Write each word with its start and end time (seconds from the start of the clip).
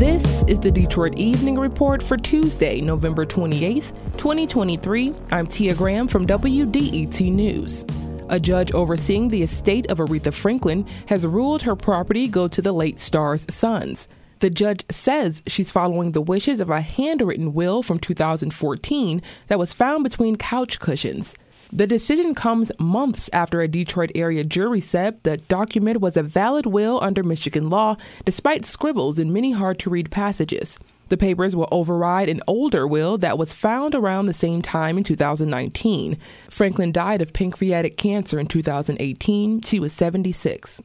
This 0.00 0.42
is 0.44 0.58
the 0.58 0.70
Detroit 0.70 1.18
Evening 1.18 1.58
Report 1.58 2.02
for 2.02 2.16
Tuesday, 2.16 2.80
November 2.80 3.26
28th, 3.26 3.92
2023. 4.16 5.14
I'm 5.30 5.46
Tia 5.46 5.74
Graham 5.74 6.08
from 6.08 6.26
WDET 6.26 7.30
News. 7.30 7.84
A 8.30 8.40
judge 8.40 8.72
overseeing 8.72 9.28
the 9.28 9.42
estate 9.42 9.90
of 9.90 9.98
Aretha 9.98 10.32
Franklin 10.32 10.86
has 11.08 11.26
ruled 11.26 11.60
her 11.60 11.76
property 11.76 12.28
go 12.28 12.48
to 12.48 12.62
the 12.62 12.72
late 12.72 12.98
star's 12.98 13.44
sons. 13.54 14.08
The 14.38 14.48
judge 14.48 14.86
says 14.90 15.42
she's 15.46 15.70
following 15.70 16.12
the 16.12 16.22
wishes 16.22 16.60
of 16.60 16.70
a 16.70 16.80
handwritten 16.80 17.52
will 17.52 17.82
from 17.82 17.98
2014 17.98 19.20
that 19.48 19.58
was 19.58 19.74
found 19.74 20.02
between 20.02 20.36
couch 20.36 20.80
cushions. 20.80 21.36
The 21.72 21.86
decision 21.86 22.34
comes 22.34 22.72
months 22.80 23.30
after 23.32 23.60
a 23.60 23.68
Detroit 23.68 24.10
area 24.16 24.42
jury 24.42 24.80
said 24.80 25.22
the 25.22 25.36
document 25.36 26.00
was 26.00 26.16
a 26.16 26.22
valid 26.22 26.66
will 26.66 26.98
under 27.00 27.22
Michigan 27.22 27.70
law, 27.70 27.96
despite 28.24 28.66
scribbles 28.66 29.20
in 29.20 29.32
many 29.32 29.52
hard 29.52 29.78
to 29.80 29.90
read 29.90 30.10
passages. 30.10 30.80
The 31.10 31.16
papers 31.16 31.54
will 31.54 31.68
override 31.70 32.28
an 32.28 32.40
older 32.48 32.88
will 32.88 33.18
that 33.18 33.38
was 33.38 33.52
found 33.52 33.94
around 33.94 34.26
the 34.26 34.32
same 34.32 34.62
time 34.62 34.98
in 34.98 35.04
2019. 35.04 36.18
Franklin 36.48 36.90
died 36.90 37.22
of 37.22 37.32
pancreatic 37.32 37.96
cancer 37.96 38.40
in 38.40 38.46
2018. 38.46 39.62
She 39.62 39.78
was 39.78 39.92
76. 39.92 40.82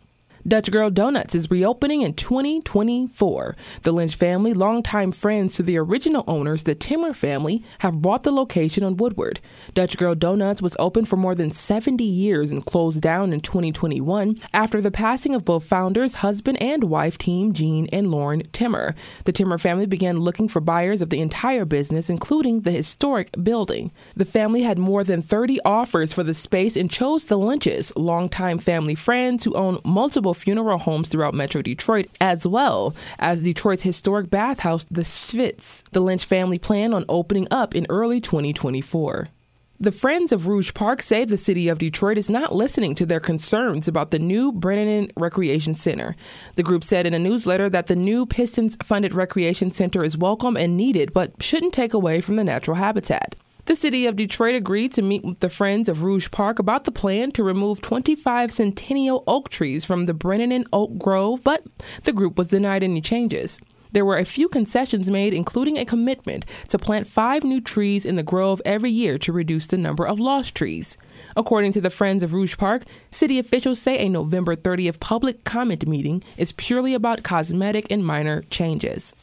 Dutch 0.48 0.70
Girl 0.70 0.92
Donuts 0.92 1.34
is 1.34 1.50
reopening 1.50 2.04
in 2.04 2.14
2024. 2.14 3.56
The 3.82 3.92
Lynch 3.92 4.14
family, 4.14 4.54
longtime 4.54 5.12
friends 5.12 5.56
to 5.56 5.64
the 5.64 5.76
original 5.76 6.24
owners, 6.28 6.62
the 6.62 6.76
Timmer 6.76 7.14
family, 7.14 7.64
have 7.80 8.00
bought 8.00 8.22
the 8.22 8.32
location 8.32 8.84
on 8.84 8.98
Woodward. 8.98 9.40
Dutch 9.74 9.98
Girl 9.98 10.14
Donuts 10.14 10.62
was 10.62 10.76
open 10.78 11.04
for 11.06 11.16
more 11.16 11.34
than 11.34 11.52
70 11.52 12.04
years 12.04 12.52
and 12.52 12.64
closed 12.64 13.02
down 13.02 13.34
in 13.34 13.40
2021 13.40 14.40
after 14.54 14.82
the 14.82 14.92
passing 14.92 15.34
of 15.34 15.46
both 15.46 15.64
founders, 15.64 16.16
husband 16.16 16.62
and 16.62 16.84
wife 16.84 17.18
team 17.18 17.52
Jean 17.52 17.88
and 17.92 18.12
Lauren 18.12 18.44
Timmer. 18.52 18.94
The 19.24 19.32
Timmer 19.32 19.58
family 19.58 19.88
began 19.88 20.20
looking 20.20 20.48
for 20.48 20.60
buyers 20.60 21.02
of 21.02 21.10
the 21.10 21.22
entire 21.22 21.66
business, 21.66 22.08
including 22.08 22.62
the 22.62 22.72
historic 22.72 23.32
building. 23.42 23.92
The 24.16 24.26
family 24.26 24.62
had 24.62 24.78
more 24.78 25.04
than 25.04 25.24
30 25.24 25.60
offers 25.66 26.14
for 26.14 26.22
the 26.22 26.36
space 26.36 26.76
and 26.76 26.92
chose 26.92 27.24
the 27.24 27.36
Lynches, 27.36 27.92
longtime 27.96 28.60
family 28.60 28.94
friends 28.94 29.44
who 29.44 29.56
own 29.56 29.80
multiple 29.84 30.35
funeral 30.36 30.78
homes 30.78 31.10
throughout 31.10 31.34
Metro 31.34 31.62
Detroit, 31.62 32.08
as 32.22 32.46
well 32.46 32.96
as 33.20 33.42
Detroit's 33.42 33.84
historic 33.84 34.30
bathhouse, 34.30 34.86
the 34.86 35.02
Schvitz. 35.02 35.84
The 35.92 36.02
Lynch 36.02 36.26
family 36.26 36.60
plan 36.60 36.94
on 36.94 37.06
opening 37.10 37.48
up 37.52 37.76
in 37.76 37.86
early 37.90 38.22
2024. 38.22 39.30
The 39.78 39.92
Friends 39.92 40.32
of 40.32 40.48
Rouge 40.48 40.74
Park 40.74 41.02
say 41.02 41.26
the 41.26 41.38
city 41.38 41.68
of 41.68 41.80
Detroit 41.80 42.18
is 42.18 42.30
not 42.30 42.56
listening 42.56 42.96
to 42.96 43.06
their 43.06 43.20
concerns 43.20 43.90
about 43.90 44.12
the 44.12 44.20
new 44.20 44.54
Brennan 44.54 45.10
Recreation 45.18 45.76
Center. 45.76 46.16
The 46.56 46.64
group 46.64 46.82
said 46.82 47.06
in 47.06 47.14
a 47.14 47.20
newsletter 47.20 47.70
that 47.70 47.88
the 47.88 47.96
new 47.98 48.26
Pistons 48.26 48.78
funded 48.82 49.14
recreation 49.14 49.72
center 49.72 50.02
is 50.02 50.18
welcome 50.18 50.56
and 50.56 50.78
needed, 50.78 51.12
but 51.12 51.44
shouldn't 51.44 51.74
take 51.74 51.94
away 51.94 52.22
from 52.22 52.38
the 52.38 52.44
natural 52.46 52.78
habitat. 52.78 53.36
The 53.66 53.76
city 53.76 54.06
of 54.06 54.16
Detroit 54.16 54.54
agreed 54.54 54.94
to 54.94 55.02
meet 55.02 55.24
with 55.24 55.40
the 55.40 55.50
Friends 55.50 55.90
of 55.90 56.04
Rouge 56.04 56.30
Park 56.30 56.60
about 56.60 56.84
the 56.84 56.92
plan 56.92 57.32
to 57.32 57.44
remove 57.44 57.82
25 57.82 58.52
centennial 58.52 59.24
oak 59.26 59.50
trees 59.50 59.84
from 59.84 60.06
the 60.06 60.14
Brennan 60.14 60.52
and 60.52 60.68
Oak 60.72 61.00
Grove, 61.00 61.44
but 61.44 61.64
the 62.04 62.14
group 62.14 62.38
was 62.38 62.50
denied 62.50 62.84
any 62.84 63.02
changes. 63.02 63.60
There 63.92 64.06
were 64.06 64.20
a 64.20 64.26
few 64.26 64.50
concessions 64.50 65.10
made, 65.10 65.34
including 65.34 65.80
a 65.80 65.86
commitment 65.86 66.46
to 66.70 66.78
plant 66.78 67.08
five 67.08 67.44
new 67.44 67.60
trees 67.60 68.06
in 68.06 68.18
the 68.18 68.24
grove 68.24 68.62
every 68.66 68.92
year 68.92 69.18
to 69.18 69.34
reduce 69.34 69.66
the 69.66 69.78
number 69.78 70.06
of 70.06 70.20
lost 70.20 70.54
trees. 70.54 70.96
According 71.36 71.72
to 71.72 71.82
the 71.82 71.90
Friends 71.90 72.22
of 72.22 72.36
Rouge 72.36 72.58
Park, 72.58 72.84
city 73.10 73.40
officials 73.40 73.82
say 73.82 73.98
a 73.98 74.10
November 74.10 74.56
30th 74.56 75.00
public 75.00 75.44
comment 75.44 75.88
meeting 75.88 76.22
is 76.38 76.52
purely 76.52 76.94
about 76.94 77.24
cosmetic 77.24 77.88
and 77.90 78.06
minor 78.06 78.44
changes. 78.44 79.16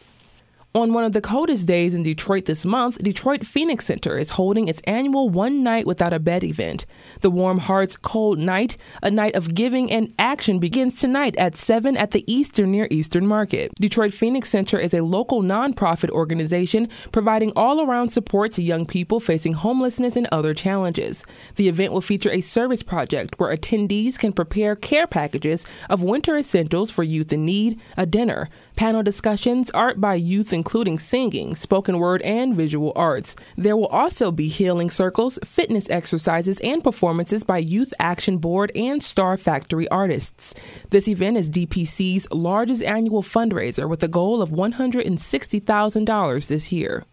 On 0.75 0.95
one 0.95 1.05
of 1.05 1.13
the 1.13 1.21
coldest 1.21 1.67
days 1.67 1.93
in 1.93 2.03
Detroit 2.03 2.47
this 2.47 2.65
month, 2.65 2.97
Detroit 2.97 3.45
Phoenix 3.45 3.85
Center 3.85 4.17
is 4.17 4.31
holding 4.31 4.69
its 4.69 4.81
annual 4.85 5.29
One 5.29 5.63
Night 5.63 5.87
Without 5.87 6.15
a 6.15 6.19
Bed 6.19 6.43
event. 6.43 6.87
The 7.21 7.31
Warm 7.31 7.59
Hearts 7.59 7.95
Cold 7.95 8.39
Night, 8.39 8.79
a 9.03 9.11
night 9.11 9.35
of 9.35 9.55
giving 9.55 9.93
and 9.93 10.15
action, 10.19 10.59
begins 10.59 10.97
tonight 10.97 11.37
at 11.37 11.59
7 11.59 11.95
at 11.99 12.13
the 12.13 12.25
Eastern 12.27 12.71
near 12.71 12.89
Eastern 12.91 13.27
Market. 13.27 13.71
Detroit 13.79 14.15
Phoenix 14.15 14.49
Center 14.49 14.79
is 14.79 14.95
a 14.95 15.03
local 15.03 15.43
nonprofit 15.43 16.09
organization 16.09 16.89
providing 17.13 17.53
all 17.55 17.83
around 17.83 18.09
support 18.09 18.53
to 18.53 18.63
young 18.63 18.87
people 18.87 19.21
facing 19.21 19.53
homelessness 19.53 20.17
and 20.17 20.27
other 20.33 20.55
challenges. 20.55 21.23
The 21.57 21.69
event 21.69 21.93
will 21.93 22.01
feature 22.01 22.31
a 22.31 22.41
service 22.41 22.83
project 22.83 23.39
where 23.39 23.55
attendees 23.55 24.19
can 24.19 24.33
prepare 24.33 24.75
care 24.75 25.07
packages 25.07 25.67
of 25.91 26.03
winter 26.03 26.39
essentials 26.39 26.91
for 26.91 27.03
youth 27.03 27.31
in 27.31 27.45
need, 27.45 27.79
a 27.99 28.07
dinner, 28.07 28.49
panel 28.75 29.03
discussions, 29.03 29.71
art 29.73 30.01
by 30.01 30.15
youth, 30.15 30.51
including 30.63 30.97
singing, 30.97 31.57
spoken 31.57 31.99
word, 31.99 32.23
and 32.23 32.55
visual 32.55 32.93
arts. 32.95 33.35
There 33.57 33.77
will 33.77 33.89
also 33.89 34.31
be 34.31 34.47
healing 34.47 34.91
circles, 34.91 35.37
fitness 35.45 35.91
exercises, 35.91 36.61
and 36.61 36.85
performances 36.85 37.43
by 37.43 37.59
Youth 37.59 37.93
Action 37.99 38.39
Board 38.39 38.71
and 38.77 39.03
Star 39.03 39.37
Factory 39.37 39.89
artists. 39.89 40.55
This 40.91 41.09
event 41.09 41.37
is 41.37 41.51
DPC's 41.51 42.31
largest 42.31 42.85
annual 42.85 43.25
fundraiser 43.25 43.89
with 43.89 44.05
a 44.05 44.09
goal 44.09 44.41
of 44.41 44.51
$160,000 44.51 46.47
this 46.47 46.71
year. 46.71 47.05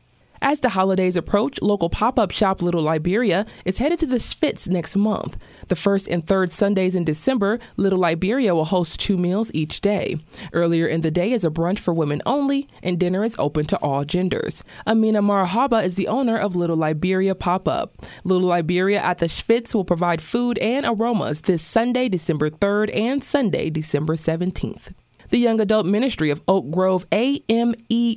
As 0.42 0.62
the 0.62 0.70
holidays 0.70 1.18
approach, 1.18 1.62
local 1.62 1.90
pop 1.90 2.18
up 2.18 2.32
shop 2.32 2.62
Little 2.62 2.82
Liberia 2.82 3.46
is 3.66 3.80
headed 3.80 4.00
to 4.00 4.06
the 4.06 4.18
Schvitz 4.18 4.70
next 4.70 4.96
month. 4.96 5.38
The 5.68 5.76
first 5.76 6.08
and 6.08 6.26
third 6.26 6.50
Sundays 6.50 6.96
in 6.96 7.04
December, 7.04 7.60
Little 7.76 8.00
Liberia 8.00 8.56
will 8.56 8.66
host 8.66 9.02
two 9.02 9.18
meals 9.18 9.52
each 9.54 9.82
day. 9.82 10.18
Earlier 10.54 10.88
in 10.88 11.02
the 11.02 11.12
day 11.12 11.34
is 11.34 11.44
a 11.44 11.50
brunch 11.50 11.80
for 11.80 11.94
women 11.94 12.22
only, 12.26 12.70
and 12.82 12.98
dinner 12.98 13.26
is 13.26 13.36
open 13.38 13.66
to 13.66 13.78
all 13.78 14.06
genders. 14.06 14.64
Amina 14.88 15.22
Marahaba 15.22 15.84
is 15.84 15.96
the 15.96 16.08
owner 16.08 16.38
of 16.38 16.56
Little 16.56 16.78
Liberia 16.78 17.36
Pop 17.36 17.68
Up. 17.68 18.06
Little 18.24 18.48
Liberia 18.48 19.02
at 19.02 19.18
the 19.18 19.28
Schvitz 19.28 19.76
will 19.76 19.86
provide 19.86 20.22
food 20.22 20.58
and 20.60 20.86
aromas 20.86 21.42
this 21.42 21.62
Sunday, 21.62 22.08
December 22.08 22.50
3rd, 22.50 22.96
and 22.96 23.24
Sunday, 23.24 23.70
December 23.70 24.16
17th. 24.16 24.94
The 25.32 25.38
Young 25.38 25.62
Adult 25.62 25.86
Ministry 25.86 26.32
of 26.32 26.42
Oak 26.48 26.72
Grove 26.72 27.06
AME 27.12 27.76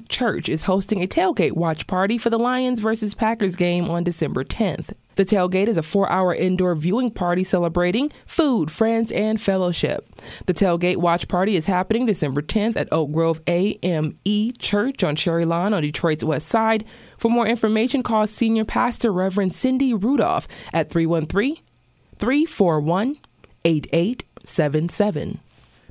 Church 0.08 0.48
is 0.48 0.62
hosting 0.62 1.04
a 1.04 1.06
tailgate 1.06 1.52
watch 1.52 1.86
party 1.86 2.16
for 2.16 2.30
the 2.30 2.38
Lions 2.38 2.80
versus 2.80 3.14
Packers 3.14 3.54
game 3.54 3.90
on 3.90 4.02
December 4.02 4.44
10th. 4.44 4.94
The 5.16 5.26
tailgate 5.26 5.66
is 5.66 5.76
a 5.76 5.82
four 5.82 6.10
hour 6.10 6.34
indoor 6.34 6.74
viewing 6.74 7.10
party 7.10 7.44
celebrating 7.44 8.10
food, 8.24 8.70
friends, 8.70 9.12
and 9.12 9.38
fellowship. 9.38 10.08
The 10.46 10.54
tailgate 10.54 10.96
watch 10.96 11.28
party 11.28 11.54
is 11.54 11.66
happening 11.66 12.06
December 12.06 12.40
10th 12.40 12.76
at 12.76 12.90
Oak 12.90 13.12
Grove 13.12 13.42
AME 13.46 14.14
Church 14.58 15.04
on 15.04 15.14
Cherry 15.14 15.44
Lawn 15.44 15.74
on 15.74 15.82
Detroit's 15.82 16.24
west 16.24 16.48
side. 16.48 16.86
For 17.18 17.30
more 17.30 17.46
information, 17.46 18.02
call 18.02 18.26
Senior 18.26 18.64
Pastor 18.64 19.12
Reverend 19.12 19.54
Cindy 19.54 19.92
Rudolph 19.92 20.48
at 20.72 20.88
313 20.88 21.58
341 22.18 23.18
8877 23.66 25.40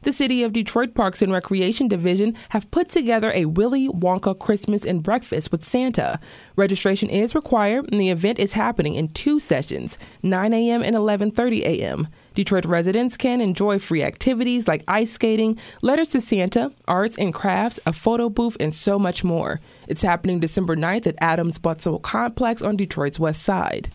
the 0.04 0.14
City 0.14 0.44
of 0.44 0.54
Detroit 0.54 0.94
Parks 0.94 1.22
and 1.22 1.32
Recreation 1.32 1.88
Division 1.88 2.36
have 2.50 2.70
put 2.72 2.90
together 2.90 3.32
a 3.34 3.46
Willy 3.46 3.88
Wonka 3.90 4.38
Christmas 4.38 4.86
and 4.86 5.04
breakfast 5.04 5.52
with 5.52 5.64
Santa. 5.64 6.20
Registration 6.56 7.10
is 7.10 7.36
required, 7.36 7.92
and 7.92 8.00
the 8.00 8.10
event 8.10 8.40
is 8.40 8.54
happening 8.54 8.96
in 8.96 9.10
two 9.10 9.40
sessions, 9.40 9.98
9 10.24 10.54
a.m. 10.54 10.82
and 10.82 10.96
11:30 10.96 11.62
a.m. 11.62 12.08
Detroit 12.34 12.66
residents 12.66 13.18
can 13.18 13.42
enjoy 13.42 13.78
free 13.78 14.04
activities 14.04 14.68
like 14.68 14.84
ice 14.88 15.12
skating, 15.12 15.60
letters 15.82 16.10
to 16.10 16.22
Santa, 16.22 16.72
arts 16.88 17.18
and 17.18 17.34
crafts, 17.34 17.80
a 17.86 17.94
photo 17.94 18.30
booth, 18.30 18.56
and 18.60 18.74
so 18.74 18.98
much 18.98 19.24
more. 19.24 19.60
It's 19.88 20.02
happening 20.02 20.40
December 20.40 20.76
9th 20.76 21.08
at 21.08 21.16
Adams 21.20 21.60
Butzel 21.60 22.02
Complex 22.02 22.62
on 22.62 22.78
Detroit's 22.78 23.20
west 23.20 23.44
side. 23.44 23.92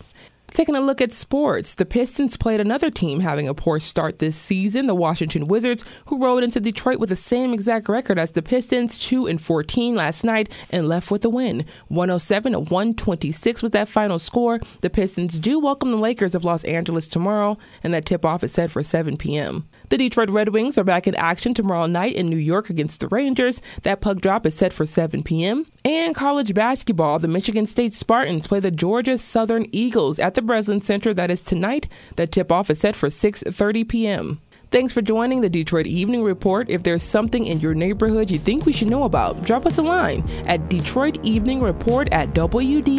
Taking 0.57 0.75
a 0.75 0.81
look 0.81 1.03
at 1.03 1.13
sports, 1.13 1.75
the 1.75 1.85
Pistons 1.85 2.39
played 2.39 2.63
another 2.63 2.89
team 2.91 3.21
having 3.21 3.47
a 3.47 3.53
poor 3.53 3.79
start 3.79 4.21
this 4.21 4.39
season, 4.39 4.87
the 4.87 4.95
Washington 4.95 5.49
Wizards, 5.49 5.85
who 6.07 6.19
rode 6.19 6.43
into 6.43 6.61
Detroit 6.61 6.99
with 6.99 7.11
the 7.11 7.15
same 7.15 7.53
exact 7.53 7.91
record 7.91 8.19
as 8.19 8.31
the 8.31 8.41
Pistons, 8.41 8.99
2 8.99 9.27
and 9.27 9.39
14 9.39 9.95
last 9.95 10.25
night, 10.25 10.51
and 10.71 10.89
left 10.89 11.11
with 11.11 11.27
a 11.27 11.29
win. 11.29 11.67
107 11.89 12.53
to 12.53 12.61
126 12.61 13.63
was 13.63 13.73
that 13.73 13.87
final 13.87 14.19
score. 14.19 14.59
The 14.81 14.89
Pistons 14.89 15.39
do 15.39 15.61
welcome 15.61 15.91
the 15.91 15.99
Lakers 15.99 16.35
of 16.35 16.43
Los 16.43 16.65
Angeles 16.65 17.07
tomorrow, 17.07 17.59
and 17.85 17.93
that 17.93 18.07
tip 18.07 18.25
off 18.25 18.43
is 18.43 18.53
set 18.53 18.71
for 18.71 18.83
7 18.83 19.19
p.m. 19.19 19.69
The 19.89 19.99
Detroit 19.99 20.31
Red 20.31 20.49
Wings 20.49 20.77
are 20.79 20.85
back 20.85 21.07
in 21.07 21.15
action 21.15 21.55
tomorrow 21.55 21.87
night 21.87 22.17
in 22.17 22.27
New 22.27 22.37
York 22.37 22.71
against 22.71 23.01
the 23.01 23.09
Rangers. 23.09 23.63
That 23.83 24.01
puck 24.01 24.19
drop 24.19 24.45
is 24.45 24.57
set 24.57 24.73
for 24.73 24.85
7 24.85 25.23
p.m. 25.23 25.65
And 25.85 26.13
college 26.15 26.55
basketball, 26.55 27.21
the 27.21 27.29
Michigan 27.29 27.69
State 27.69 27.95
Spartans 27.95 28.49
play 28.49 28.59
the 28.59 28.73
Georgia 28.73 29.17
Southern 29.17 29.67
Eagles 29.71 30.19
at 30.19 30.35
the 30.35 30.43
Breslin 30.43 30.81
Center. 30.81 31.15
That 31.15 31.31
is 31.31 31.41
tonight. 31.41 31.87
The 32.17 32.27
tip 32.27 32.51
off 32.51 32.69
is 32.69 32.81
set 32.81 32.97
for 32.97 33.09
6:30 33.09 33.89
p.m. 33.89 34.41
Thanks 34.73 34.93
for 34.93 35.01
joining 35.01 35.43
the 35.43 35.49
Detroit 35.49 35.87
Evening 35.87 36.25
Report. 36.25 36.69
If 36.69 36.83
there's 36.83 37.05
something 37.05 37.45
in 37.45 37.61
your 37.61 37.73
neighborhood 37.73 38.33
you 38.33 38.41
think 38.41 38.67
we 38.67 38.73
should 38.73 38.89
know 38.89 39.05
about, 39.05 39.43
drop 39.43 39.65
us 39.65 39.79
a 39.79 39.83
line 39.83 40.29
at 40.47 40.69
Detroit 40.69 41.25
Evening 41.25 41.61
Report 41.61 42.09
at 42.11 42.35
WDET.org. 42.35 42.97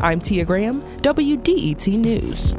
I'm 0.00 0.18
Tia 0.18 0.44
Graham, 0.46 0.82
WDET 1.02 1.98
News. 1.98 2.54